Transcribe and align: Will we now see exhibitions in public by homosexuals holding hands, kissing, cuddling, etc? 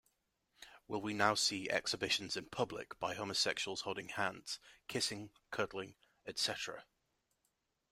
Will 0.87 0.99
we 0.99 1.13
now 1.13 1.35
see 1.35 1.69
exhibitions 1.69 2.35
in 2.35 2.45
public 2.45 2.97
by 2.99 3.13
homosexuals 3.13 3.81
holding 3.81 4.09
hands, 4.09 4.57
kissing, 4.87 5.29
cuddling, 5.51 5.93
etc? 6.25 6.85